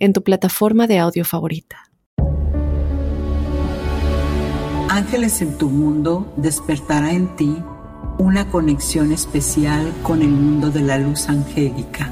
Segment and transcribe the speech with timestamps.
[0.00, 1.90] en tu plataforma de audio favorita.
[4.88, 7.62] Ángeles en tu mundo despertará en ti
[8.18, 12.10] una conexión especial con el mundo de la luz angélica.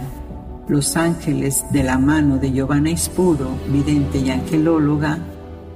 [0.68, 5.18] Los ángeles de la mano de Giovanna Ispuro, vidente y angelóloga,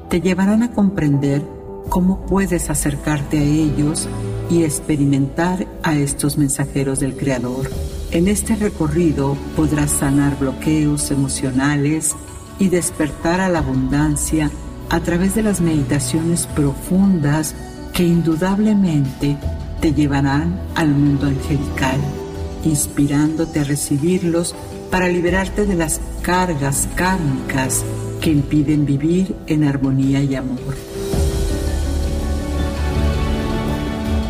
[0.09, 1.43] te llevarán a comprender
[1.89, 4.09] cómo puedes acercarte a ellos
[4.51, 7.69] y experimentar a estos mensajeros del Creador
[8.13, 12.15] en este recorrido podrás sanar bloqueos emocionales
[12.59, 14.51] y despertar a la abundancia
[14.91, 17.55] a través de las meditaciones profundas
[17.95, 19.39] que indudablemente
[19.81, 21.99] te llevarán al mundo angelical,
[22.65, 24.55] inspirándote a recibirlos
[24.91, 27.83] para liberarte de las cargas kármicas
[28.21, 30.92] que impiden vivir en armonía y amor.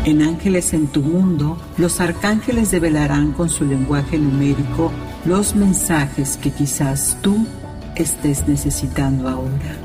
[0.05, 4.91] En Ángeles en tu Mundo, los arcángeles develarán con su lenguaje numérico
[5.23, 7.47] los mensajes que quizás tú
[7.95, 9.77] estés necesitando ahora.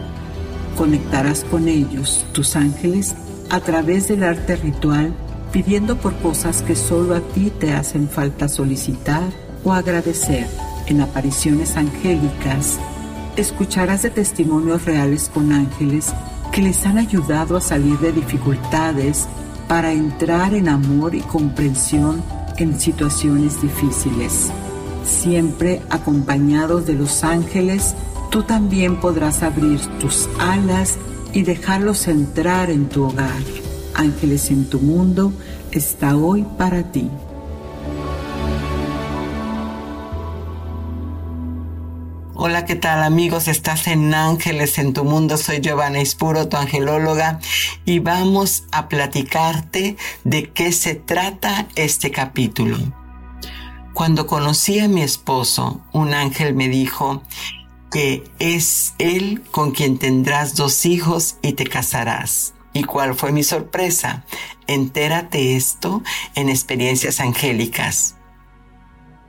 [0.76, 3.14] Conectarás con ellos, tus ángeles,
[3.48, 5.14] a través del arte ritual,
[5.52, 9.22] pidiendo por cosas que solo a ti te hacen falta solicitar
[9.62, 10.48] o agradecer.
[10.88, 12.80] En apariciones angélicas,
[13.36, 16.12] escucharás de testimonios reales con ángeles
[16.50, 19.28] que les han ayudado a salir de dificultades
[19.68, 22.22] para entrar en amor y comprensión
[22.56, 24.50] en situaciones difíciles.
[25.04, 27.94] Siempre acompañados de los ángeles,
[28.30, 30.98] tú también podrás abrir tus alas
[31.32, 33.42] y dejarlos entrar en tu hogar.
[33.94, 35.32] Ángeles en tu mundo
[35.70, 37.10] está hoy para ti.
[42.48, 43.46] Hola, ¿qué tal amigos?
[43.46, 45.36] Estás en Ángeles en tu mundo.
[45.36, 47.40] Soy Giovanna Ispuro, tu angelóloga,
[47.84, 52.78] y vamos a platicarte de qué se trata este capítulo.
[53.92, 57.22] Cuando conocí a mi esposo, un ángel me dijo
[57.92, 62.54] que es él con quien tendrás dos hijos y te casarás.
[62.72, 64.24] ¿Y cuál fue mi sorpresa?
[64.66, 66.02] Entérate esto
[66.34, 68.17] en experiencias angélicas.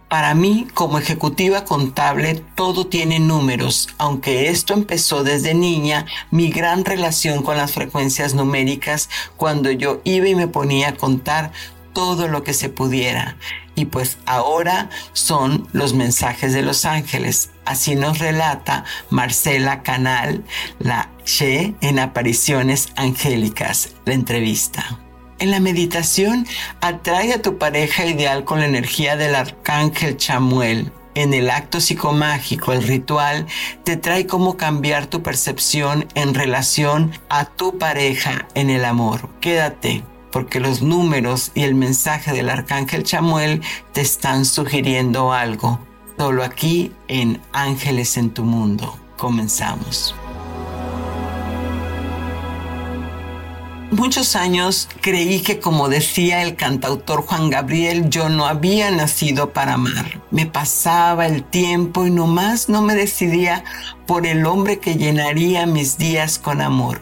[0.09, 3.89] Para mí, como ejecutiva contable, todo tiene números.
[3.99, 10.27] Aunque esto empezó desde niña, mi gran relación con las frecuencias numéricas cuando yo iba
[10.27, 11.51] y me ponía a contar
[11.93, 13.37] todo lo que se pudiera.
[13.75, 17.51] Y pues ahora son los mensajes de los ángeles.
[17.63, 20.43] Así nos relata Marcela Canal,
[20.79, 24.99] la Che en Apariciones Angélicas, la entrevista.
[25.39, 26.45] En la meditación,
[26.81, 30.91] atrae a tu pareja ideal con la energía del arcángel Chamuel.
[31.15, 33.47] En el acto psicomágico, el ritual,
[33.85, 39.29] te trae cómo cambiar tu percepción en relación a tu pareja en el amor.
[39.39, 43.61] Quédate, porque los números y el mensaje del arcángel Chamuel
[43.93, 45.79] te están sugiriendo algo.
[46.17, 48.99] Solo aquí en Ángeles en tu Mundo.
[49.17, 50.13] Comenzamos.
[53.91, 59.73] Muchos años creí que como decía el cantautor Juan Gabriel, yo no había nacido para
[59.73, 60.21] amar.
[60.29, 63.63] Me pasaba el tiempo y nomás no me decidía
[64.05, 67.01] por el hombre que llenaría mis días con amor.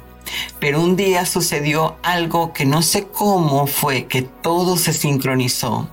[0.61, 5.89] Pero un día sucedió algo que no sé cómo fue que todo se sincronizó.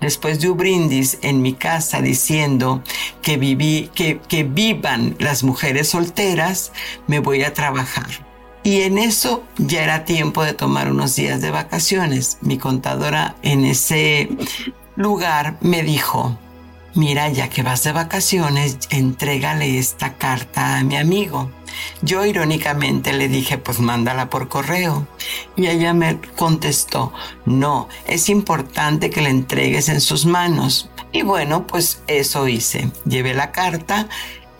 [0.00, 2.82] Después de un brindis en mi casa diciendo
[3.20, 6.72] que, viví, que, que vivan las mujeres solteras,
[7.06, 8.29] me voy a trabajar.
[8.62, 12.38] Y en eso ya era tiempo de tomar unos días de vacaciones.
[12.42, 14.28] Mi contadora en ese
[14.96, 16.38] lugar me dijo,
[16.94, 21.50] mira, ya que vas de vacaciones, entrégale esta carta a mi amigo.
[22.02, 25.06] Yo irónicamente le dije, pues mándala por correo.
[25.56, 27.12] Y ella me contestó,
[27.46, 30.90] no, es importante que la entregues en sus manos.
[31.12, 32.90] Y bueno, pues eso hice.
[33.04, 34.08] Llevé la carta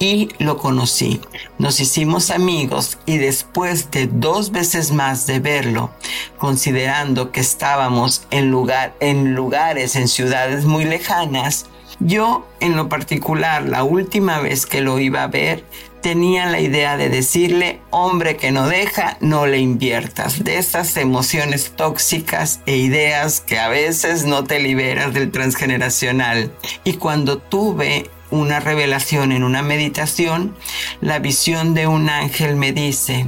[0.01, 1.21] y lo conocí.
[1.59, 5.93] Nos hicimos amigos y después de dos veces más de verlo,
[6.39, 11.67] considerando que estábamos en, lugar, en lugares, en ciudades muy lejanas,
[12.01, 15.65] yo en lo particular, la última vez que lo iba a ver,
[16.01, 21.73] tenía la idea de decirle, hombre que no deja, no le inviertas, de esas emociones
[21.77, 26.51] tóxicas e ideas que a veces no te liberas del transgeneracional.
[26.85, 30.55] Y cuando tuve una revelación en una meditación,
[31.01, 33.27] la visión de un ángel me dice,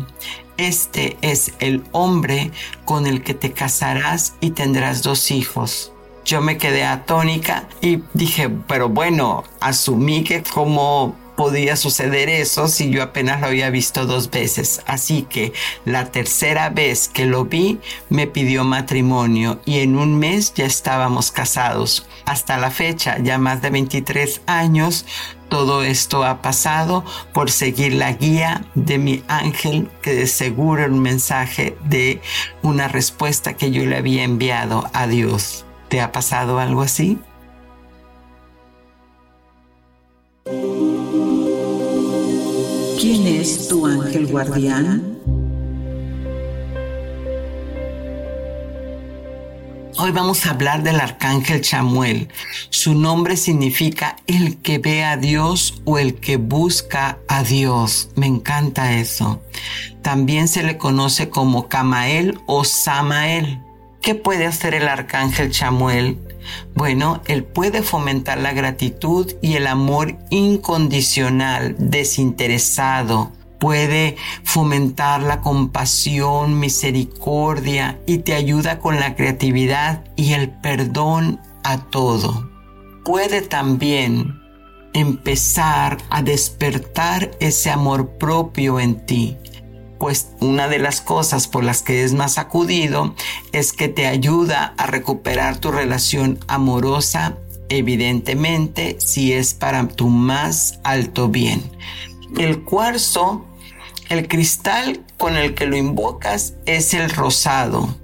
[0.57, 2.51] este es el hombre
[2.85, 5.93] con el que te casarás y tendrás dos hijos.
[6.25, 12.91] Yo me quedé atónica y dije, pero bueno, asumí que como podía suceder eso si
[12.91, 14.83] yo apenas lo había visto dos veces.
[14.87, 15.53] Así que
[15.85, 21.31] la tercera vez que lo vi me pidió matrimonio y en un mes ya estábamos
[21.31, 22.07] casados.
[22.25, 25.07] Hasta la fecha, ya más de 23 años,
[25.49, 27.05] todo esto ha pasado
[27.35, 32.23] por seguir la guía de mi ángel que de seguro un mensaje de
[32.63, 35.67] una respuesta que yo le había enviado a Dios.
[35.89, 37.19] ¿Te ha pasado algo así?
[43.03, 45.19] ¿Quién es tu ángel guardián?
[49.99, 52.29] Hoy vamos a hablar del arcángel Chamuel.
[52.71, 58.11] Su nombre significa el que ve a Dios o el que busca a Dios.
[58.15, 59.43] Me encanta eso.
[60.03, 63.59] También se le conoce como Camael o Samael.
[64.03, 66.19] ¿Qué puede hacer el arcángel Chamuel?
[66.75, 73.31] Bueno, él puede fomentar la gratitud y el amor incondicional, desinteresado.
[73.61, 81.79] Puede fomentar la compasión, misericordia y te ayuda con la creatividad y el perdón a
[81.79, 82.51] todo.
[83.05, 84.43] Puede también
[84.95, 89.37] empezar a despertar ese amor propio en ti
[90.41, 93.15] una de las cosas por las que es más acudido
[93.53, 97.37] es que te ayuda a recuperar tu relación amorosa,
[97.69, 101.63] evidentemente si es para tu más alto bien.
[102.37, 103.45] El cuarzo,
[104.09, 107.95] el cristal con el que lo invocas es el rosado.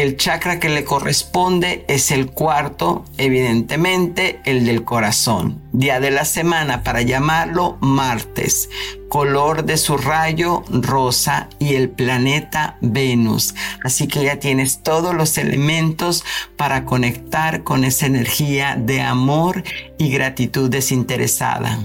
[0.00, 5.60] El chakra que le corresponde es el cuarto, evidentemente el del corazón.
[5.72, 8.70] Día de la semana para llamarlo martes.
[9.10, 13.54] Color de su rayo rosa y el planeta Venus.
[13.84, 16.24] Así que ya tienes todos los elementos
[16.56, 19.64] para conectar con esa energía de amor
[19.98, 21.78] y gratitud desinteresada.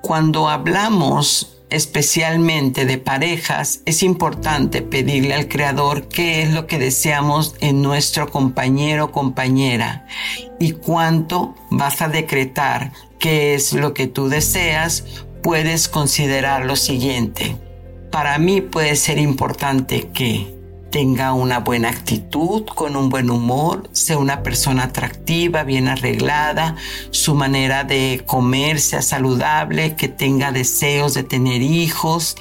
[0.00, 7.54] Cuando hablamos especialmente de parejas, es importante pedirle al Creador qué es lo que deseamos
[7.60, 10.06] en nuestro compañero o compañera
[10.60, 15.04] y cuánto vas a decretar qué es lo que tú deseas,
[15.42, 17.56] puedes considerar lo siguiente.
[18.10, 20.61] Para mí puede ser importante que
[20.92, 26.76] tenga una buena actitud, con un buen humor, sea una persona atractiva, bien arreglada,
[27.10, 32.36] su manera de comer sea saludable, que tenga deseos de tener hijos,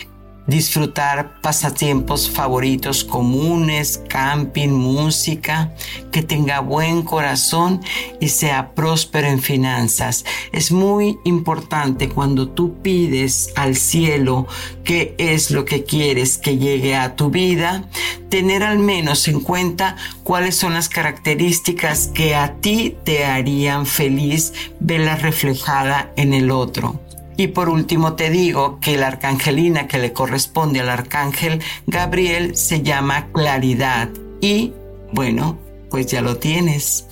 [0.52, 5.74] disfrutar pasatiempos favoritos comunes, camping, música,
[6.12, 7.82] que tenga buen corazón
[8.20, 10.26] y sea próspero en finanzas.
[10.52, 14.46] Es muy importante cuando tú pides al cielo
[14.84, 17.90] qué es lo que quieres que llegue a tu vida,
[18.30, 24.54] tener al menos en cuenta cuáles son las características que a ti te harían feliz
[24.80, 27.00] verla reflejada en el otro.
[27.42, 32.84] Y por último te digo que la arcangelina que le corresponde al arcángel Gabriel se
[32.84, 34.10] llama claridad.
[34.42, 34.74] Y
[35.12, 35.58] bueno,
[35.90, 37.08] pues ya lo tienes.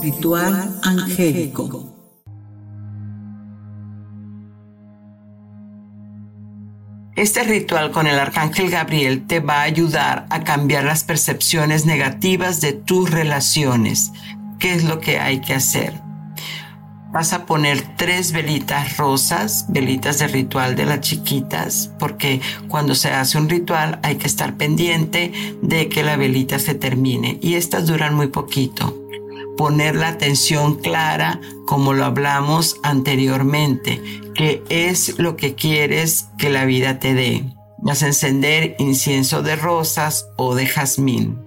[0.00, 1.93] Ritual angélico.
[7.24, 12.60] Este ritual con el arcángel Gabriel te va a ayudar a cambiar las percepciones negativas
[12.60, 14.12] de tus relaciones.
[14.58, 15.94] ¿Qué es lo que hay que hacer?
[17.14, 23.08] Vas a poner tres velitas rosas, velitas de ritual de las chiquitas, porque cuando se
[23.08, 27.86] hace un ritual hay que estar pendiente de que la velita se termine y estas
[27.86, 29.03] duran muy poquito
[29.56, 34.02] poner la atención clara como lo hablamos anteriormente,
[34.34, 37.44] que es lo que quieres que la vida te dé.
[37.78, 41.38] Vas a encender incienso de rosas o de jazmín.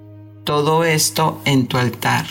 [0.43, 2.25] Todo esto en tu altar.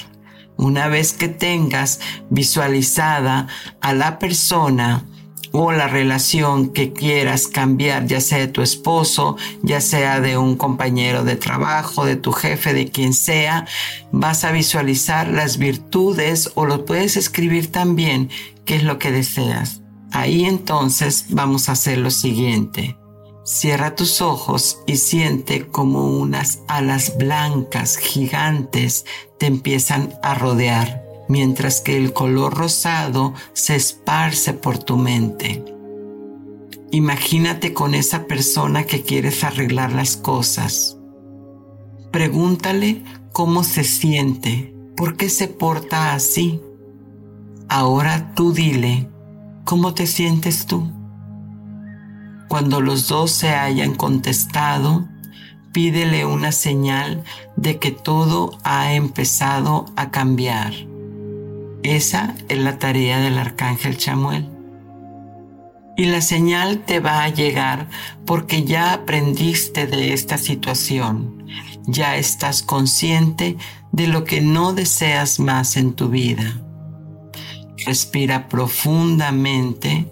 [0.56, 3.48] Una vez que tengas visualizada
[3.80, 5.04] a la persona,
[5.58, 10.56] o la relación que quieras cambiar, ya sea de tu esposo, ya sea de un
[10.56, 13.66] compañero de trabajo, de tu jefe, de quien sea,
[14.12, 18.28] vas a visualizar las virtudes o lo puedes escribir también,
[18.66, 19.80] qué es lo que deseas.
[20.12, 22.98] Ahí entonces vamos a hacer lo siguiente.
[23.46, 29.06] Cierra tus ojos y siente como unas alas blancas gigantes
[29.38, 35.64] te empiezan a rodear mientras que el color rosado se esparce por tu mente.
[36.90, 40.96] Imagínate con esa persona que quieres arreglar las cosas.
[42.12, 43.02] Pregúntale
[43.32, 46.60] cómo se siente, por qué se porta así.
[47.68, 49.10] Ahora tú dile,
[49.64, 50.90] ¿cómo te sientes tú?
[52.48, 55.08] Cuando los dos se hayan contestado,
[55.72, 57.24] pídele una señal
[57.56, 60.72] de que todo ha empezado a cambiar.
[61.86, 64.50] Esa es la tarea del arcángel Chamuel.
[65.96, 67.88] Y la señal te va a llegar
[68.26, 71.46] porque ya aprendiste de esta situación,
[71.86, 73.56] ya estás consciente
[73.92, 76.60] de lo que no deseas más en tu vida.
[77.86, 80.10] Respira profundamente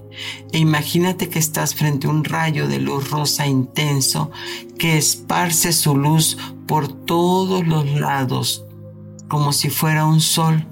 [0.53, 4.31] e imagínate que estás frente a un rayo de luz rosa intenso
[4.79, 6.39] que esparce su luz
[6.69, 8.65] por todos los lados
[9.27, 10.69] como si fuera un sol.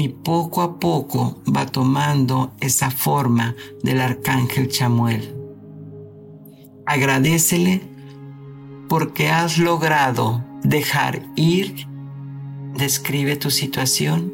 [0.00, 5.36] Y poco a poco va tomando esa forma del arcángel Chamuel.
[6.86, 7.82] Agradecele
[8.88, 11.86] porque has logrado dejar ir,
[12.78, 14.32] describe tu situación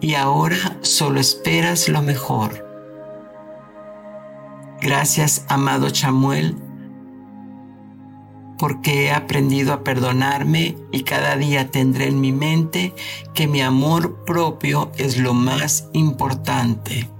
[0.00, 2.66] y ahora solo esperas lo mejor.
[4.80, 6.56] Gracias, amado Chamuel,
[8.62, 12.94] porque he aprendido a perdonarme y cada día tendré en mi mente
[13.34, 17.10] que mi amor propio es lo más importante.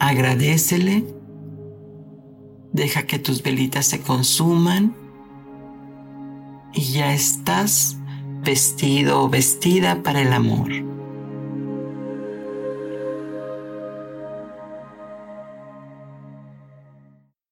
[0.00, 1.04] Agradecele,
[2.72, 4.96] deja que tus velitas se consuman
[6.72, 7.98] y ya estás
[8.42, 10.95] vestido o vestida para el amor.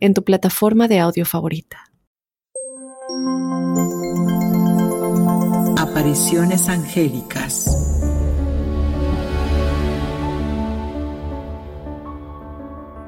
[0.00, 1.78] en tu plataforma de audio favorita.
[5.76, 7.83] Apariciones angélicas.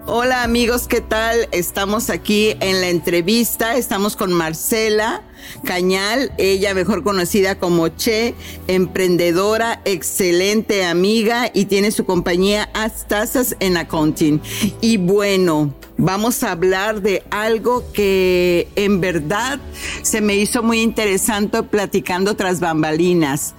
[0.08, 1.48] Hola amigos, ¿qué tal?
[1.50, 5.24] Estamos aquí en la entrevista, estamos con Marcela
[5.64, 8.36] Cañal, ella mejor conocida como Che,
[8.68, 14.40] emprendedora, excelente amiga y tiene su compañía Astasas en Accounting.
[14.80, 19.58] Y bueno, vamos a hablar de algo que en verdad
[20.02, 23.54] se me hizo muy interesante platicando tras bambalinas.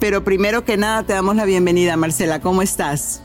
[0.00, 3.20] Pero primero que nada te damos la bienvenida, Marcela, ¿cómo estás?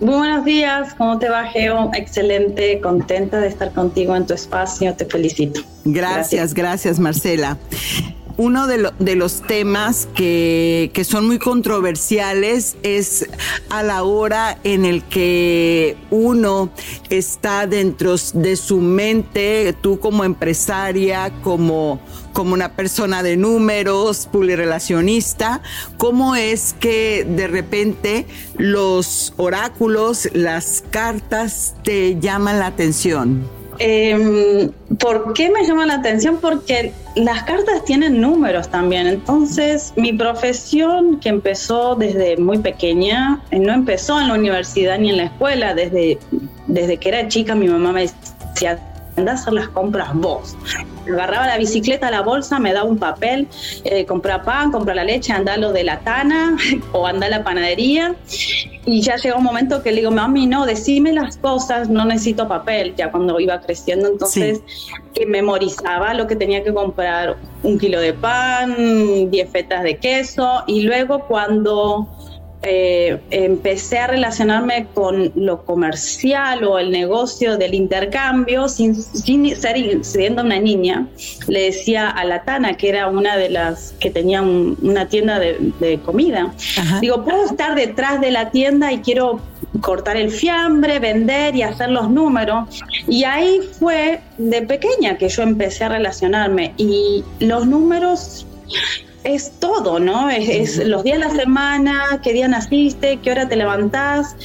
[0.00, 1.90] Muy buenos días, ¿cómo te va, Geo?
[1.92, 5.60] Excelente, contenta de estar contigo en tu espacio, te felicito.
[5.84, 7.58] Gracias, gracias, Marcela
[8.38, 13.28] uno de, los temas que, que, son muy controversiales es
[13.68, 16.70] a la hora en el que uno
[17.10, 22.00] está dentro de su mente, tú como empresaria, como
[22.32, 25.60] como una persona de números, pulirelacionista,
[25.96, 28.26] ¿cómo es que de repente
[28.56, 33.57] los oráculos, las cartas te llaman la atención?
[33.78, 36.38] Eh, ¿Por qué me llama la atención?
[36.40, 39.06] Porque las cartas tienen números también.
[39.06, 45.10] Entonces, mi profesión, que empezó desde muy pequeña, eh, no empezó en la universidad ni
[45.10, 45.74] en la escuela.
[45.74, 46.18] Desde,
[46.66, 48.80] desde que era chica, mi mamá me decía,
[49.16, 50.56] anda a hacer las compras vos
[51.08, 53.48] agarraba la bicicleta, la bolsa, me daba un papel,
[53.84, 56.56] eh, compra pan, compra la leche, anda lo de la tana
[56.92, 58.14] o anda a la panadería.
[58.84, 62.48] Y ya llegó un momento que le digo, mami, no, decime las cosas, no necesito
[62.48, 64.08] papel, ya cuando iba creciendo.
[64.08, 64.62] Entonces,
[65.14, 70.64] que memorizaba lo que tenía que comprar, un kilo de pan, diez fetas de queso.
[70.66, 72.08] Y luego cuando
[72.62, 80.42] eh, empecé a relacionarme con lo comercial o el negocio del intercambio sin, ser siendo
[80.42, 81.06] una niña.
[81.46, 86.00] Le decía a la Tana, que era una de las que tenía una tienda de,
[86.04, 86.52] comida,
[87.00, 89.40] digo, puedo estar detrás de la tienda y quiero
[89.80, 92.82] cortar el fiambre, vender y hacer los números.
[93.06, 98.46] Y ahí fue de pequeña que yo empecé a relacionarme y los números
[99.24, 100.30] es todo, ¿no?
[100.30, 104.36] Es, los días de la semana, qué día naciste, qué hora te levantás.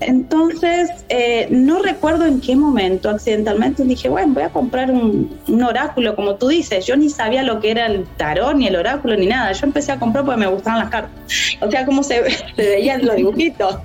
[0.00, 6.14] Entonces, eh, no recuerdo en qué momento accidentalmente dije, bueno, voy a comprar un, oráculo,
[6.16, 6.86] como tú dices.
[6.86, 9.52] Yo ni sabía lo que era el tarón, ni el oráculo, ni nada.
[9.52, 11.12] Yo empecé a comprar porque me gustaban las cartas.
[11.60, 12.22] O sea, cómo se,
[12.56, 13.76] se veían los dibujitos.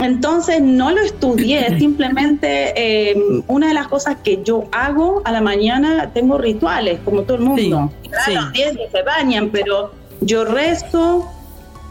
[0.00, 5.40] Entonces no lo estudié, simplemente eh, una de las cosas que yo hago a la
[5.40, 7.92] mañana, tengo rituales, como todo el mundo.
[8.24, 11.28] Sí, Los 10 se bañan, pero yo rezo,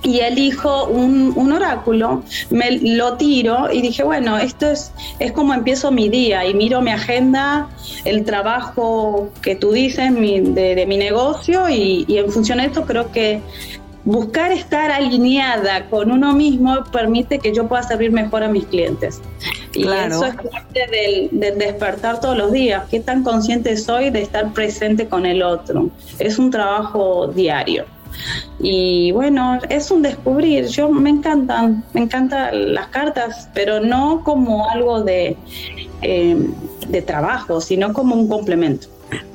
[0.04, 5.54] y elijo un, un, oráculo, me lo tiro y dije, bueno, esto es, es como
[5.54, 7.68] empiezo mi día y miro mi agenda,
[8.06, 13.42] el trabajo que tú dices de, mi negocio y, en función de esto creo que
[14.08, 19.20] buscar estar alineada con uno mismo permite que yo pueda servir mejor a mis clientes.
[19.74, 22.86] Y eso es parte del, del, despertar todos los días.
[22.90, 25.90] ¿Qué tan consciente soy de estar presente con el otro?
[26.20, 27.84] Es un trabajo diario.
[28.60, 30.68] Y bueno, es un descubrir.
[30.68, 35.36] Yo me encantan, me encantan las cartas, pero no como algo de,
[36.02, 36.38] eh,
[36.88, 38.88] de trabajo, sino como un complemento.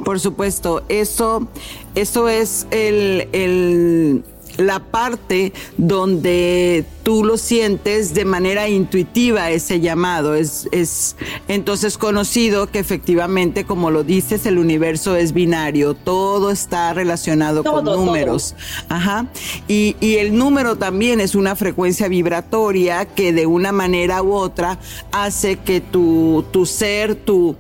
[0.02, 1.46] Por supuesto, eso,
[1.94, 4.24] eso es el, el
[4.56, 10.34] la parte donde tú lo sientes de manera intuitiva ese llamado.
[10.34, 11.16] Es, es
[11.48, 17.84] entonces conocido que efectivamente, como lo dices, el universo es binario, todo está relacionado con
[17.84, 18.54] números.
[18.88, 19.26] Ajá.
[19.68, 24.78] Y, y el número también es una frecuencia vibratoria que de una manera u otra
[25.10, 27.56] hace que tu, tu ser, tu,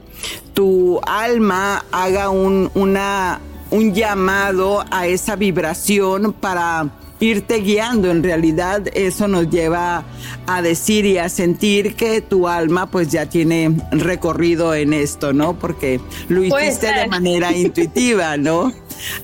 [0.54, 3.40] tu alma haga un, una
[3.72, 8.10] un llamado a esa vibración para irte guiando.
[8.10, 10.04] En realidad eso nos lleva
[10.46, 15.58] a decir y a sentir que tu alma pues ya tiene recorrido en esto, ¿no?
[15.58, 18.72] Porque lo hiciste de manera intuitiva, ¿no?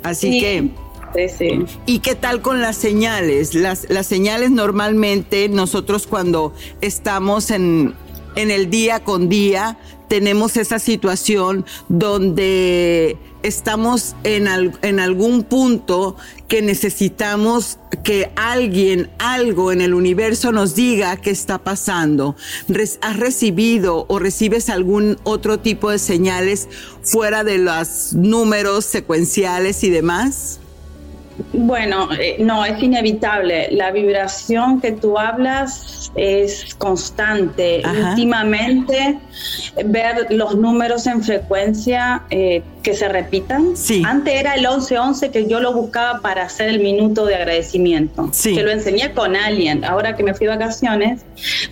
[0.02, 0.70] Así que...
[1.14, 1.64] Sí, sí.
[1.86, 3.54] ¿Y qué tal con las señales?
[3.54, 6.52] Las, las señales normalmente nosotros cuando
[6.82, 7.94] estamos en,
[8.36, 9.78] en el día con día
[10.08, 14.48] tenemos esa situación donde estamos en,
[14.82, 16.16] en algún punto
[16.48, 22.36] que necesitamos que alguien, algo en el universo nos diga qué está pasando.
[23.00, 26.68] ¿Has recibido o recibes algún otro tipo de señales
[27.02, 30.60] fuera de los números secuenciales y demás?
[31.52, 33.68] Bueno, eh, no, es inevitable.
[33.72, 37.82] La vibración que tú hablas es constante.
[38.10, 39.18] Últimamente,
[39.84, 43.76] ver los números en frecuencia eh, que se repitan.
[43.76, 44.02] Sí.
[44.04, 48.28] Antes era el 1111 que yo lo buscaba para hacer el minuto de agradecimiento.
[48.32, 48.54] Sí.
[48.54, 49.84] Que lo enseñé con alguien.
[49.84, 51.22] Ahora que me fui de vacaciones,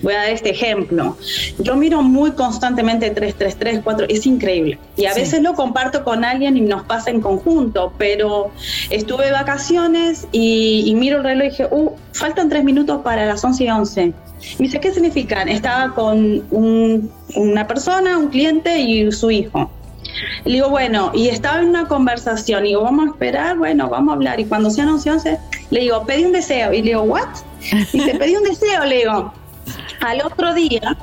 [0.02, 1.16] voy a dar este ejemplo.
[1.59, 4.79] Yo miro muy constantemente 333, 4, es increíble.
[4.96, 8.50] Y a veces lo comparto con alguien y nos pasa en conjunto, pero
[8.90, 13.42] estuve de vacaciones y, miro el reloj y dije, uh, faltan tres minutos para las
[13.42, 14.07] 11 y 11.
[14.07, 14.14] Me
[14.59, 15.49] dice, ¿qué significan?
[15.49, 19.71] Estaba con una persona, un cliente y su hijo.
[20.45, 24.12] Le digo, bueno, y estaba en una conversación, y digo, vamos a esperar, bueno, vamos
[24.12, 24.38] a hablar.
[24.40, 25.38] Y cuando sean 11, 11,
[25.71, 26.73] le digo, pedí un deseo.
[26.75, 27.29] Y le digo, ¿what?
[27.92, 29.33] Y dice, pedí un deseo, le digo.
[30.01, 30.97] Al otro día,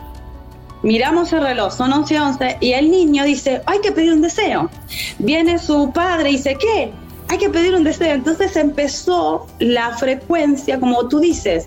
[0.83, 4.69] miramos el reloj, son 11, 11, y el niño dice, hay que pedir un deseo.
[5.17, 6.91] Viene su padre y dice, ¿qué?
[7.29, 8.13] Hay que pedir un deseo.
[8.13, 11.65] Entonces empezó la frecuencia, como tú dices,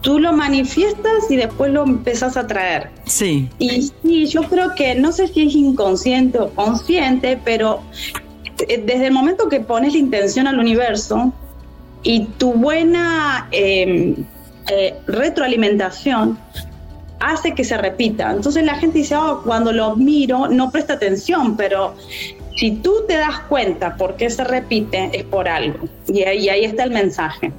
[0.00, 2.90] tú lo manifiestas y después lo empezás a traer.
[3.04, 3.48] Sí.
[3.58, 7.82] Y yo creo que no sé si es inconsciente o consciente, pero
[8.68, 11.32] eh, desde el momento que pones la intención al universo
[12.02, 14.14] y tu buena em,
[14.70, 16.38] eh, retroalimentación
[17.18, 18.30] hace que se repita.
[18.30, 21.96] Entonces la gente dice, oh, cuando lo miro no presta atención, pero
[22.56, 25.88] si tú te das cuenta por qué se repite, es por algo.
[26.08, 27.52] Y ahí, ahí está el mensaje.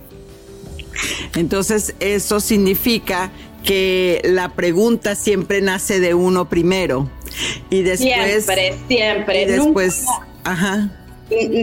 [1.36, 3.32] Entonces, eso significa
[3.64, 7.10] que la pregunta siempre nace de uno primero.
[7.70, 8.46] Y después.
[8.46, 9.44] Siempre, siempre.
[9.44, 10.06] Y después.
[10.44, 10.90] ajá.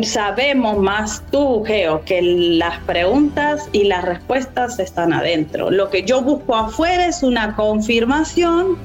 [0.03, 5.70] Sabemos más tú, Geo, que las preguntas y las respuestas están adentro.
[5.70, 8.77] Lo que yo busco afuera es una confirmación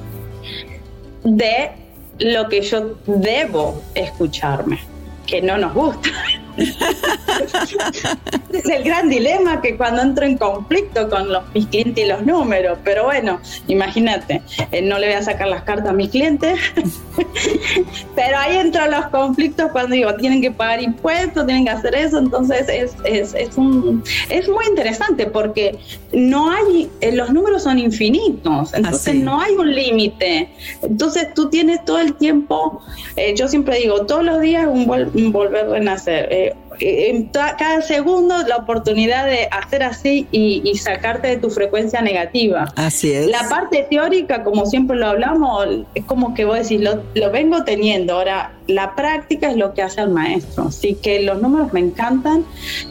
[1.22, 1.72] de
[2.20, 4.78] lo que yo debo escucharme,
[5.26, 6.10] que no nos gusta
[8.52, 12.24] es el gran dilema que cuando entro en conflicto con los, mis clientes y los
[12.24, 16.58] números, pero bueno, imagínate, eh, no le voy a sacar las cartas a mis clientes,
[18.14, 22.18] pero ahí entran los conflictos cuando digo, tienen que pagar impuestos, tienen que hacer eso,
[22.18, 25.78] entonces es, es, es, un, es muy interesante porque
[26.12, 30.50] no hay, eh, los números son infinitos, entonces no hay un límite,
[30.82, 32.82] entonces tú tienes todo el tiempo,
[33.16, 36.28] eh, yo siempre digo, todos los días un, un volver a renacer
[36.80, 42.72] en cada segundo la oportunidad de hacer así y, sacarte de tu frecuencia negativa.
[42.76, 43.26] Así es.
[43.26, 47.64] La parte teórica, como siempre lo hablamos, es como que vos decís, lo, lo vengo
[47.64, 48.14] teniendo.
[48.14, 50.68] Ahora, la práctica es lo que hace al maestro.
[50.68, 52.44] Así que los números me encantan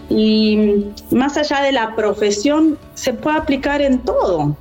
[0.09, 4.57] y más allá de la profesión, se puede aplicar en todo.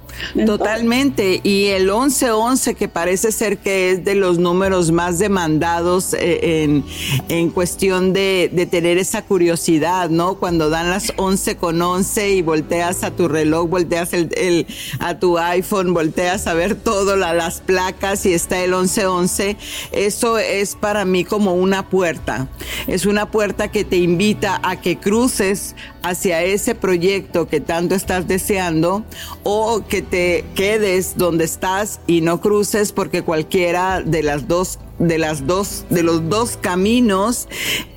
[0.46, 1.40] Totalmente.
[1.42, 6.84] Y el 1111, que parece ser que es de los números más demandados eh, en,
[7.28, 10.34] en cuestión de, de, tener esa curiosidad, ¿no?
[10.34, 14.66] Cuando dan las 11 con 11 y volteas a tu reloj, volteas el,
[14.98, 19.56] a tu iPhone, volteas a ver todo, la, las placas y está el 1111.
[19.92, 22.48] Eso es para mí como una puerta.
[22.86, 28.28] Es una puerta que te invita a que cruces hacia ese proyecto que tanto estás
[28.28, 29.04] deseando
[29.42, 35.18] o que te quedes donde estás y no cruces porque cualquiera de las dos de
[35.18, 37.48] las dos, de los dos caminos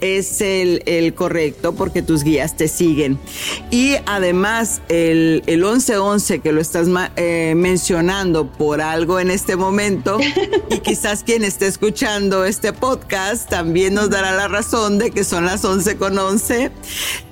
[0.02, 3.20] es el, el, correcto porque tus guías te siguen.
[3.72, 10.20] Y además el, el 1111 que lo estás eh, mencionando por algo en este momento
[10.70, 15.46] y quizás quien esté escuchando este podcast también nos dará la razón de que son
[15.46, 16.72] las 11 con 11.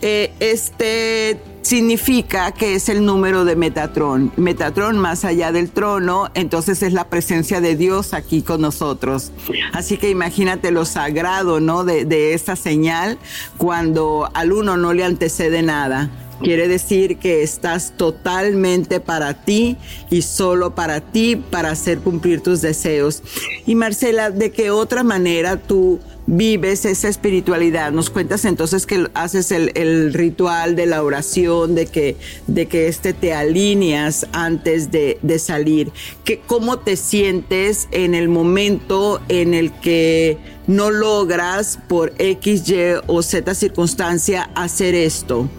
[0.01, 4.31] Eh, este significa que es el número de Metatrón.
[4.35, 9.31] Metatrón más allá del trono, entonces es la presencia de Dios aquí con nosotros.
[9.71, 11.85] Así que imagínate lo sagrado, ¿no?
[11.85, 13.17] De, de esta señal
[13.57, 16.09] cuando al uno no le antecede nada.
[16.41, 19.75] Quiere decir que estás totalmente para ti
[20.09, 23.21] y solo para ti para hacer cumplir tus deseos.
[23.65, 27.91] Y Marcela, ¿de qué otra manera tú vives esa espiritualidad?
[27.91, 32.15] Nos cuentas entonces que haces el, ritual de la oración, de que,
[32.47, 35.91] de que este te alineas antes de, de salir.
[36.23, 42.75] ¿Qué, ¿Cómo te sientes en el momento en el que no logras por X, Y
[43.07, 45.49] o Z circunstancia hacer esto?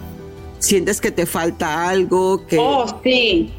[0.61, 2.45] ¿Sientes que te falta algo?
[2.45, 2.59] Que...
[2.59, 3.51] Oh, sí,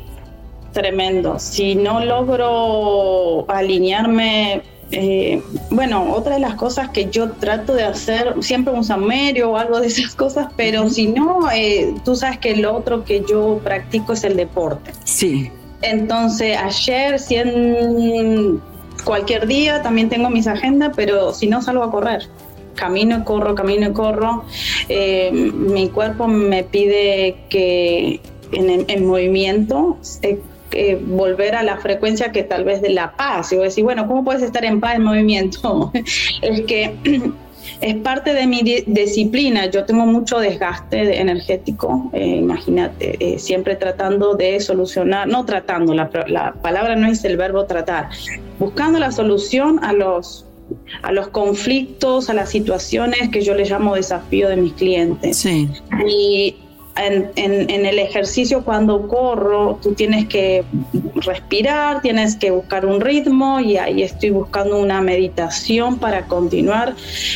[0.72, 1.36] tremendo.
[1.40, 4.62] Si no logro alinearme,
[4.92, 9.56] eh, bueno, otra de las cosas que yo trato de hacer, siempre un samerio o
[9.56, 13.60] algo de esas cosas, pero si no, eh, tú sabes que lo otro que yo
[13.64, 14.92] practico es el deporte.
[15.02, 15.50] Sí.
[15.82, 18.60] Entonces, ayer, si en
[19.04, 22.28] cualquier día, también tengo mis agendas, pero si no, salgo a correr
[22.74, 24.44] camino y corro, camino y corro,
[24.88, 28.20] eh, mi cuerpo me pide que
[28.52, 30.38] en, en movimiento eh,
[30.74, 33.52] eh, volver a la frecuencia que tal vez de la paz.
[33.52, 35.92] Y voy a decir, bueno, ¿cómo puedes estar en paz en movimiento?
[36.42, 36.94] es que
[37.80, 39.66] es parte de mi disciplina.
[39.66, 46.10] Yo tengo mucho desgaste energético, eh, imagínate, eh, siempre tratando de solucionar, no tratando, la,
[46.26, 48.08] la palabra no es el verbo tratar,
[48.58, 50.46] buscando la solución a los
[51.02, 55.36] a los conflictos, a las situaciones que yo le llamo desafío de mis clientes.
[55.36, 55.68] Sí.
[56.06, 56.56] Y
[56.96, 60.64] en, en, en, el ejercicio cuando corro, tú tienes que
[61.14, 66.94] respirar, tienes que buscar un ritmo y ahí estoy buscando una meditación para continuar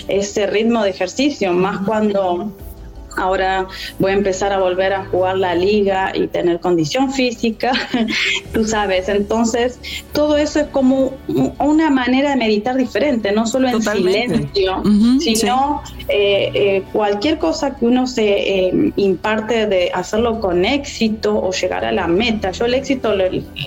[0.08, 2.52] ese ritmo de ejercicio, más cuando
[3.16, 3.66] ahora
[3.98, 7.72] voy a empezar a volver a jugar la liga y tener condición física,
[8.52, 9.08] tú sabes.
[9.08, 9.78] Entonces,
[10.12, 11.12] todo eso es como
[11.58, 14.36] una manera de meditar diferente, no solo en Totalmente.
[14.36, 15.94] silencio, uh -huh, sino sí.
[16.08, 18.26] eh, eh, cualquier cosa que uno se
[18.68, 22.50] eh, imparte de hacerlo con éxito o llegar a la meta.
[22.52, 23.24] Yo el éxito lo,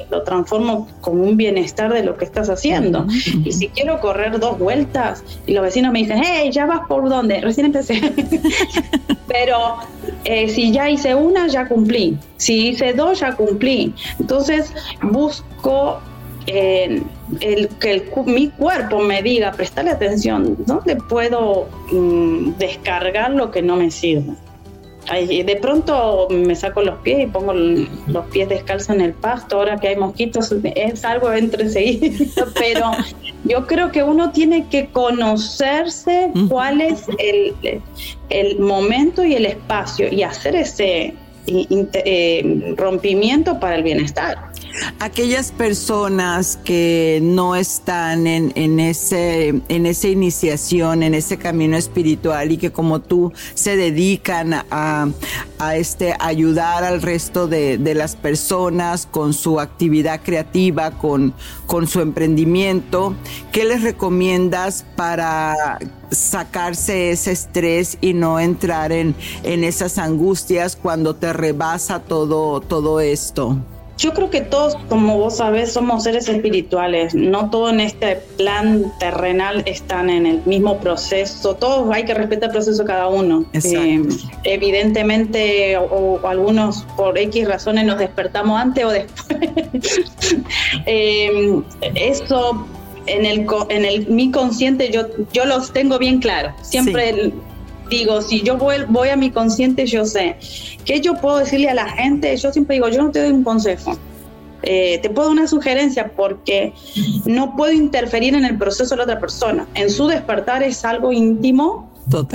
[0.09, 2.99] lo transformo como un bienestar de lo que estás haciendo.
[3.01, 3.47] Uh -huh.
[3.47, 7.09] Y si quiero correr dos vueltas y los vecinos me dicen, hey, ya vas por
[7.09, 8.01] dónde, recién empecé.
[9.39, 9.77] pero
[10.25, 12.17] eh, si ya hice una, ya cumplí.
[12.37, 13.93] Si hice dos, ya cumplí.
[14.19, 15.99] Entonces busco
[16.47, 17.01] eh,
[17.39, 23.61] el, que el, mi cuerpo me diga, prestarle atención, ¿dónde puedo mm, descargar lo que
[23.61, 24.33] no me sirve?
[25.09, 29.79] de pronto me saco los pies y pongo los pies descalzos en el pasto, ahora
[29.79, 32.91] que hay mosquitos es algo entre seguido, pero
[33.45, 37.53] yo creo que uno tiene que conocerse cuál es el,
[38.29, 41.13] el momento y el espacio y hacer ese
[41.49, 44.49] eh, rompimiento para el bienestar.
[44.99, 52.51] Aquellas personas que no están en, en, ese, en esa iniciación, en ese camino espiritual
[52.51, 55.09] y que como tú se dedican a,
[55.57, 61.33] a este, ayudar al resto de, de, las personas con su actividad creativa, con,
[61.65, 63.15] con su emprendimiento,
[63.51, 65.79] ¿qué les recomiendas para
[66.11, 72.99] sacarse ese estrés y no entrar en, en esas angustias cuando te rebasa todo, todo
[72.99, 73.57] esto?
[73.99, 77.13] Yo creo que todos, como vos sabés, somos seres espirituales.
[77.13, 81.55] No todo en este plan terrenal están en el mismo proceso.
[81.55, 83.43] Todos hay que respetar el proceso de cada uno.
[83.51, 84.01] Eh,
[84.45, 89.49] evidentemente, o, o, algunos por X razones nos despertamos antes o después.
[90.85, 91.61] eh,
[91.95, 92.65] eso
[93.05, 96.53] en el, en el mi consciente yo, yo los tengo bien claro.
[96.61, 97.33] Siempre
[97.89, 100.37] digo, si yo voy, voy a mi consciente, yo sé.
[100.85, 102.35] ¿Qué yo puedo decirle a la gente?
[102.37, 103.97] Yo siempre digo, yo no te doy un consejo.
[104.61, 106.73] Eh, te puedo dar una sugerencia porque
[107.25, 109.67] no puedo interferir en el proceso de la otra persona.
[109.73, 111.89] En su despertar es algo íntimo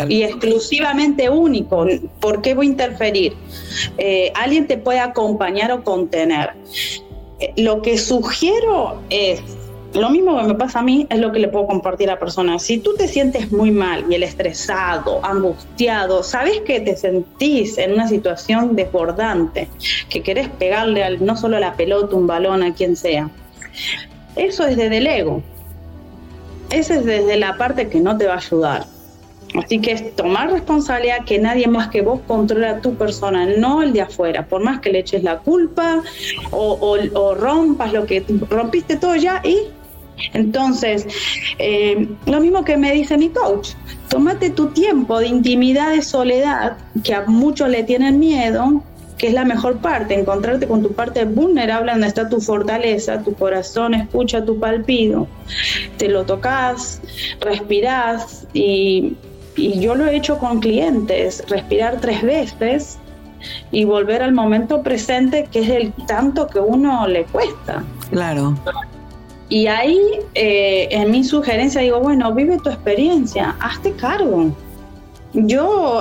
[0.09, 1.87] y exclusivamente único.
[2.21, 3.35] ¿Por qué voy a interferir?
[3.99, 6.51] Eh, alguien te puede acompañar o contener.
[7.41, 9.43] Eh, lo que sugiero es
[9.95, 12.19] lo mismo que me pasa a mí es lo que le puedo compartir a la
[12.19, 12.59] persona.
[12.59, 17.93] Si tú te sientes muy mal y el estresado, angustiado, sabes que te sentís en
[17.93, 19.69] una situación desbordante,
[20.09, 23.31] que querés pegarle al, no solo a la pelota, un balón, a quien sea.
[24.35, 25.43] Eso es desde el ego.
[26.71, 28.87] Ese es desde la parte que no te va a ayudar.
[29.55, 33.93] Así que es tomar responsabilidad que nadie más que vos controla tu persona, no el
[33.93, 34.45] de afuera.
[34.47, 36.03] Por más que le eches la culpa
[36.51, 39.69] o, o rompas lo que rompiste todo ya y
[40.33, 41.07] entonces,
[41.59, 43.71] eh, lo mismo que me dice mi coach,
[44.09, 48.83] tómate tu tiempo de intimidad, de soledad, que a muchos le tienen miedo,
[49.19, 53.35] que es la mejor parte, encontrarte con tu parte vulnerable donde está tu fortaleza, tu
[53.35, 55.29] corazón escucha tu palpido,
[55.97, 57.01] te lo tocas,
[57.41, 59.17] respirás y,
[59.57, 62.99] y yo lo he hecho con clientes, respirar tres veces
[63.71, 67.85] y volver al momento presente, que es el tanto que uno le cuesta.
[68.11, 68.55] Claro.
[69.49, 70.01] Y ahí,
[70.35, 74.55] eh, en mi sugerencia, digo, bueno, vive tu experiencia, hazte cargo.
[75.35, 76.01] Yo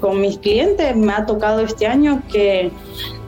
[0.00, 2.70] con mis clientes me ha tocado este año que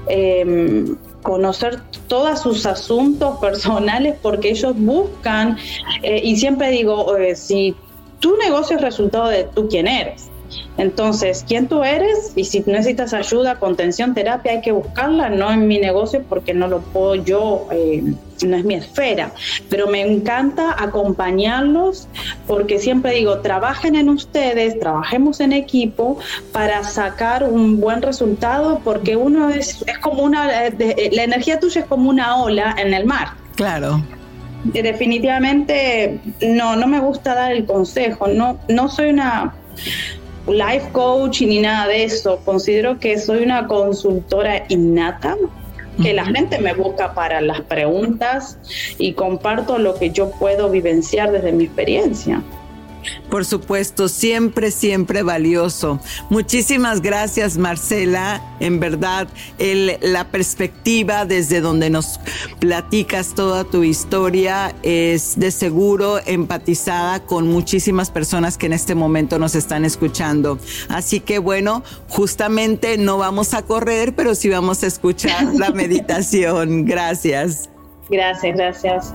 [0.08, 5.58] em, conocer todos sus asuntos personales porque ellos buscan,
[6.02, 7.76] eh, y siempre digo, si
[8.18, 10.30] tu negocio es resultado de tú quién eres.
[10.76, 12.32] Entonces, ¿quién tú eres?
[12.36, 16.68] Y si necesitas ayuda, contención, terapia, hay que buscarla, no en mi negocio porque no
[16.68, 18.02] lo puedo yo, eh,
[18.48, 19.32] no es mi esfera.
[19.68, 22.08] Pero me encanta acompañarlos
[22.46, 26.18] porque siempre digo, trabajen en ustedes, trabajemos en equipo
[26.52, 31.60] para sacar un buen resultado porque uno es, es como una, eh, eh, la energía
[31.60, 33.28] tuya es como una ola en el mar.
[33.56, 34.02] Claro
[34.62, 39.54] definitivamente no no me gusta dar el consejo no no soy una
[40.46, 42.40] life coach ni nada de eso.
[42.44, 45.36] Considero que soy una consultora innata,
[46.02, 48.58] que la gente me busca para las preguntas
[48.98, 52.42] y comparto lo que yo puedo vivenciar desde mi experiencia.
[53.30, 56.00] Por supuesto, siempre, siempre valioso.
[56.30, 58.56] Muchísimas gracias, Marcela.
[58.60, 59.28] En verdad,
[60.02, 62.20] la perspectiva desde donde nos
[62.58, 69.38] platicas toda tu historia es de seguro empatizada con muchísimas personas que en este momento
[69.38, 70.58] nos están escuchando.
[70.88, 76.84] Así que bueno, justamente no vamos a correr, pero sí vamos a escuchar la meditación.
[76.84, 77.70] Gracias.
[78.10, 79.14] Gracias, gracias.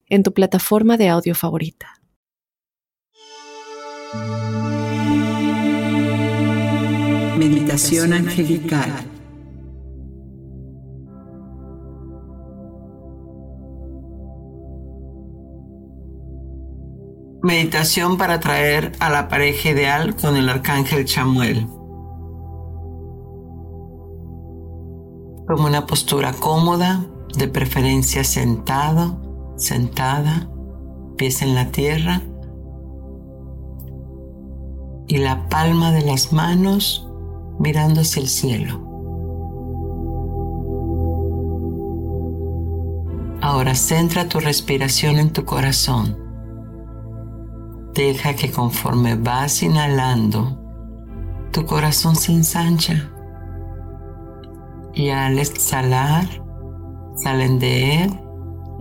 [0.11, 1.87] en tu plataforma de audio favorita.
[7.37, 8.91] Meditación angelical.
[17.41, 21.65] Meditación para atraer a la pareja ideal con el arcángel Chamuel.
[25.47, 27.05] Como una postura cómoda,
[27.37, 29.30] de preferencia sentado
[29.61, 30.49] sentada,
[31.17, 32.21] pies en la tierra
[35.07, 37.07] y la palma de las manos
[37.59, 38.81] mirando hacia el cielo.
[43.41, 46.17] Ahora centra tu respiración en tu corazón.
[47.93, 50.57] Deja que conforme vas inhalando,
[51.51, 53.11] tu corazón se ensancha.
[54.93, 56.25] Y al exhalar,
[57.15, 58.30] salen de él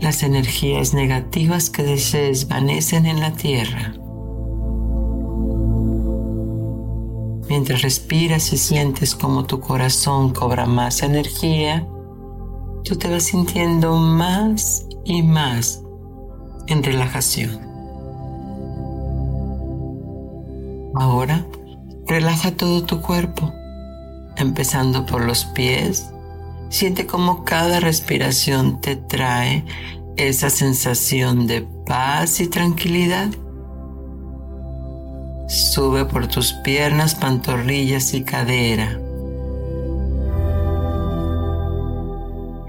[0.00, 3.94] las energías negativas que se desvanecen en la tierra.
[7.48, 11.86] Mientras respiras y sientes como tu corazón cobra más energía,
[12.84, 15.82] tú te vas sintiendo más y más
[16.68, 17.60] en relajación.
[20.94, 21.44] Ahora
[22.06, 23.52] relaja todo tu cuerpo,
[24.36, 26.10] empezando por los pies.
[26.70, 29.64] Siente como cada respiración te trae
[30.16, 33.28] esa sensación de paz y tranquilidad.
[35.48, 39.00] Sube por tus piernas, pantorrillas y cadera.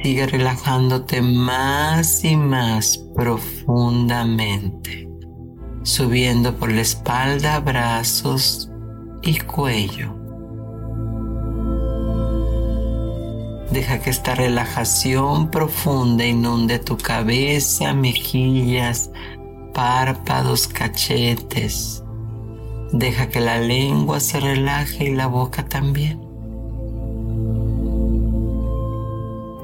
[0.01, 5.07] Sigue relajándote más y más profundamente,
[5.83, 8.71] subiendo por la espalda, brazos
[9.21, 10.20] y cuello.
[13.71, 19.11] Deja que esta relajación profunda inunde tu cabeza, mejillas,
[19.73, 22.03] párpados, cachetes.
[22.91, 26.19] Deja que la lengua se relaje y la boca también.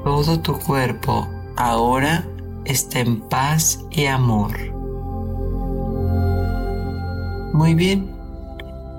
[0.04, 2.26] Todo tu cuerpo ahora
[2.64, 4.56] está en paz y amor.
[7.52, 8.10] Muy bien,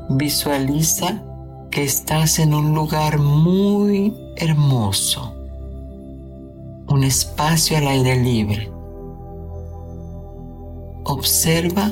[0.09, 1.23] visualiza
[1.71, 5.33] que estás en un lugar muy hermoso,
[6.87, 8.71] un espacio al aire libre.
[11.03, 11.91] Observa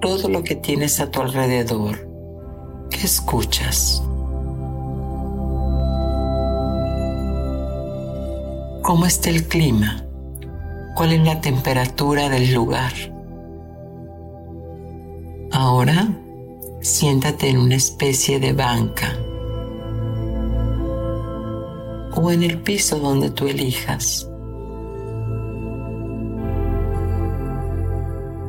[0.00, 2.08] todo lo que tienes a tu alrededor.
[2.90, 4.02] ¿Qué escuchas?
[8.82, 10.04] ¿Cómo está el clima?
[10.94, 12.92] ¿Cuál es la temperatura del lugar?
[15.50, 16.08] Ahora
[16.80, 19.16] siéntate en una especie de banca
[22.14, 24.28] o en el piso donde tú elijas.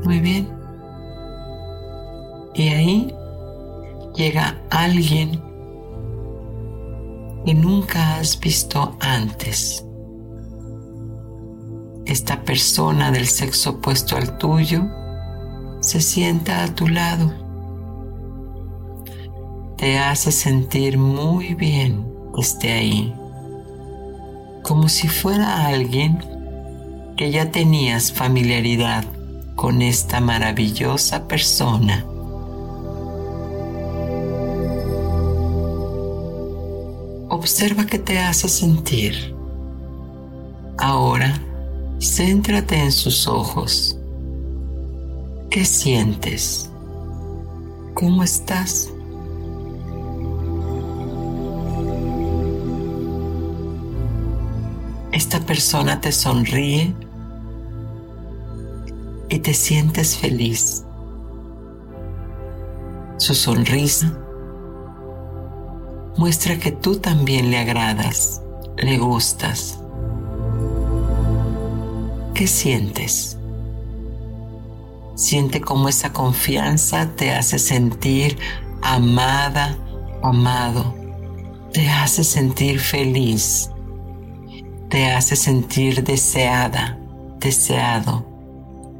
[0.03, 0.49] Muy bien.
[2.55, 3.15] Y ahí
[4.15, 5.41] llega alguien
[7.45, 9.85] que nunca has visto antes
[12.05, 14.83] esta persona del sexo opuesto al tuyo
[15.79, 17.33] se sienta a tu lado.
[19.77, 23.15] Te hace sentir muy bien que esté ahí,
[24.63, 26.17] como si fuera alguien
[27.15, 29.05] que ya tenías familiaridad
[29.55, 32.05] con esta maravillosa persona.
[37.29, 39.35] Observa qué te hace sentir.
[40.77, 41.39] Ahora
[42.03, 43.97] Céntrate en sus ojos.
[45.49, 46.69] ¿Qué sientes?
[47.93, 48.92] ¿Cómo estás?
[55.23, 56.93] Esta persona te sonríe
[59.29, 60.83] y te sientes feliz.
[63.15, 64.19] Su sonrisa
[66.17, 68.41] muestra que tú también le agradas,
[68.75, 69.79] le gustas.
[72.33, 73.37] ¿Qué sientes?
[75.15, 78.37] Siente cómo esa confianza te hace sentir
[78.81, 79.77] amada,
[80.21, 80.93] amado.
[81.71, 83.69] Te hace sentir feliz.
[84.93, 86.99] Te hace sentir deseada,
[87.39, 88.23] deseado.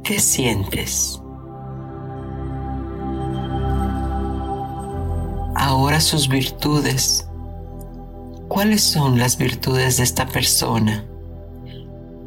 [0.02, 1.20] ¿Qué sientes?
[5.54, 7.28] Ahora sus virtudes.
[8.48, 11.04] ¿Cuáles son las virtudes de esta persona?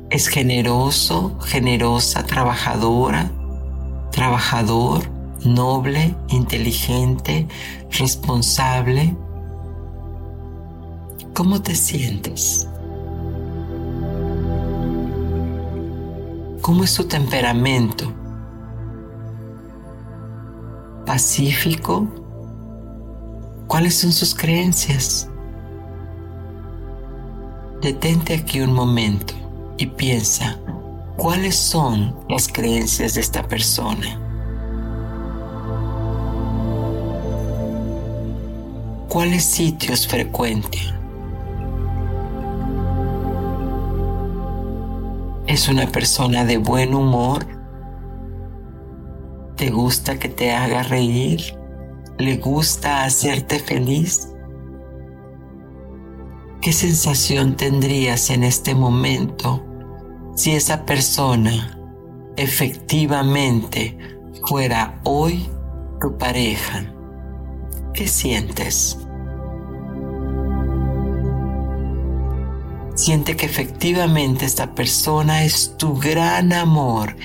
[0.10, 3.30] es generoso, generosa, trabajadora,
[4.13, 5.10] trabajador,
[5.43, 7.49] noble, inteligente,
[7.91, 9.13] responsable.
[11.34, 12.66] ¿Cómo te sientes?
[16.67, 18.12] ¿Cómo es su temperamento?
[21.06, 22.06] ¿Pacífico?
[23.67, 25.30] ¿Cuáles son sus creencias?
[27.82, 29.34] Detente aquí un momento
[29.77, 30.60] y piensa
[31.15, 34.19] cuáles son las creencias de esta persona.
[39.08, 40.96] ¿Cuáles sitios frecuenta?
[45.47, 47.47] ¿Es una persona de buen humor?
[49.55, 51.57] ¿Te gusta que te haga reír?
[52.17, 54.33] ¿Le gusta hacerte feliz?
[56.62, 59.63] ¿Qué sensación tendrías en este momento
[60.36, 61.79] si esa persona
[62.36, 63.97] efectivamente
[64.45, 65.49] fuera hoy
[66.01, 66.93] tu pareja,
[67.93, 69.07] ¿qué sientes?
[73.08, 77.16] Siente que efectivamente esta persona es tu gran amor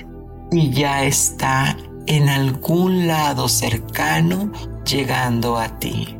[0.49, 1.75] y ya está
[2.05, 4.49] en algún lado cercano
[4.85, 6.17] llegando a ti.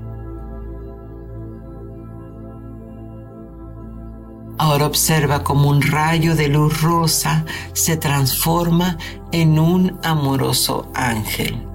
[4.58, 8.98] Ahora observa como un rayo de luz rosa se transforma
[9.32, 11.66] en un amoroso ángel.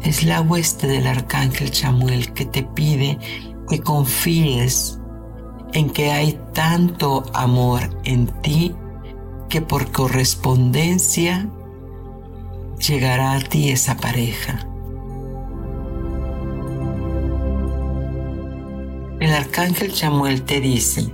[0.00, 3.18] Es la hueste del arcángel Chamuel que te pide
[3.68, 4.98] que confíes
[5.72, 8.74] en que hay tanto amor en ti
[9.48, 11.48] que por correspondencia
[12.78, 14.66] llegará a ti esa pareja.
[19.20, 21.12] El arcángel Chamuel te dice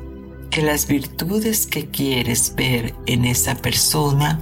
[0.51, 4.41] que las virtudes que quieres ver en esa persona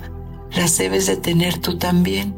[0.54, 2.36] las debes de tener tú también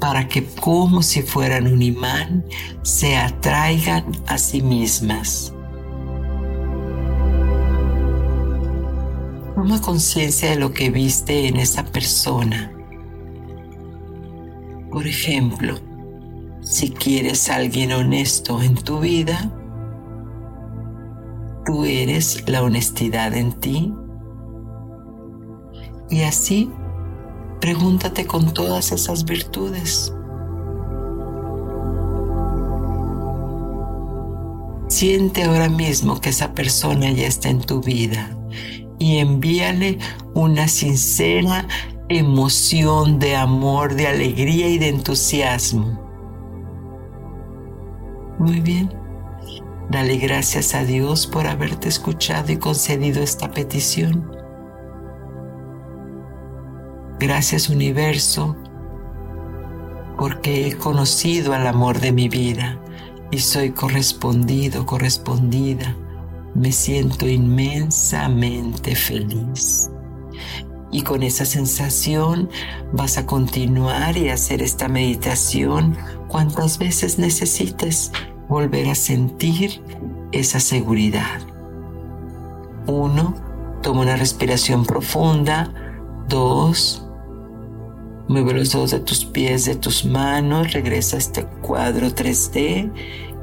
[0.00, 2.44] para que como si fueran un imán
[2.82, 5.54] se atraigan a sí mismas.
[9.62, 12.72] Toma conciencia de lo que viste en esa persona.
[14.90, 15.76] Por ejemplo,
[16.62, 19.52] si quieres a alguien honesto en tu vida,
[21.64, 23.94] tú eres la honestidad en ti.
[26.10, 26.68] Y así
[27.60, 30.12] Pregúntate con todas esas virtudes.
[34.88, 38.36] Siente ahora mismo que esa persona ya está en tu vida
[38.98, 39.98] y envíale
[40.34, 41.66] una sincera
[42.08, 46.00] emoción de amor, de alegría y de entusiasmo.
[48.38, 48.92] Muy bien.
[49.90, 54.30] Dale gracias a Dios por haberte escuchado y concedido esta petición.
[57.18, 58.56] Gracias universo,
[60.18, 62.80] porque he conocido al amor de mi vida
[63.30, 65.96] y soy correspondido, correspondida.
[66.54, 69.90] Me siento inmensamente feliz.
[70.90, 72.50] Y con esa sensación
[72.92, 75.96] vas a continuar y hacer esta meditación
[76.28, 78.12] cuantas veces necesites
[78.48, 79.82] volver a sentir
[80.32, 81.40] esa seguridad.
[82.86, 83.34] Uno,
[83.82, 85.72] toma una respiración profunda.
[86.28, 87.02] Dos,
[88.28, 92.90] Mueve los dedos de tus pies, de tus manos, regresa a este cuadro 3D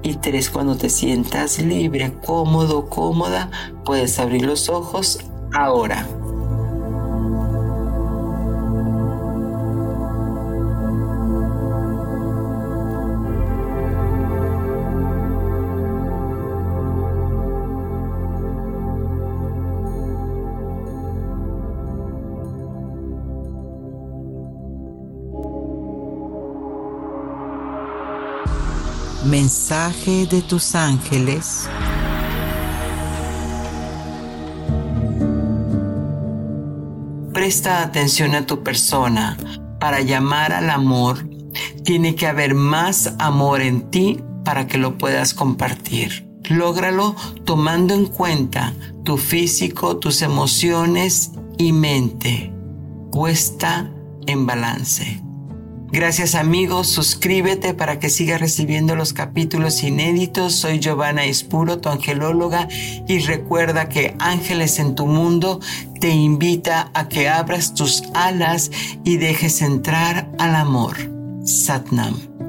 [0.03, 3.49] y tres cuando te sientas libre, cómodo, cómoda,
[3.85, 5.19] puedes abrir los ojos
[5.53, 6.07] ahora.
[29.49, 31.67] Mensaje de tus ángeles.
[37.33, 39.37] Presta atención a tu persona.
[39.79, 41.27] Para llamar al amor,
[41.83, 46.29] tiene que haber más amor en ti para que lo puedas compartir.
[46.47, 52.53] Lógralo tomando en cuenta tu físico, tus emociones y mente.
[53.11, 53.91] Puesta
[54.27, 55.23] en balance.
[55.91, 60.53] Gracias amigos, suscríbete para que sigas recibiendo los capítulos inéditos.
[60.53, 62.67] Soy Giovanna Espuro, tu angelóloga,
[63.07, 65.59] y recuerda que Ángeles en tu mundo
[65.99, 68.69] te invita a que abras tus alas
[69.03, 70.95] y dejes entrar al amor.
[71.43, 72.48] Satnam.